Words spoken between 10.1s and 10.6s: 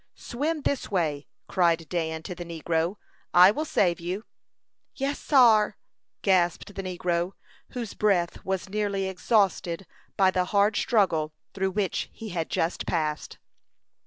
by the